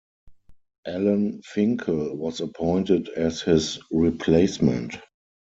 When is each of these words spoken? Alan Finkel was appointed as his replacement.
Alan 0.87 1.43
Finkel 1.45 2.15
was 2.17 2.41
appointed 2.41 3.07
as 3.09 3.41
his 3.43 3.77
replacement. 3.91 4.97